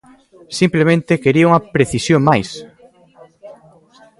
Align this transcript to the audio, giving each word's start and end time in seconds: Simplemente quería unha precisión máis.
Simplemente 0.59 1.21
quería 1.23 1.47
unha 1.49 1.65
precisión 1.75 2.21
máis. 2.29 2.49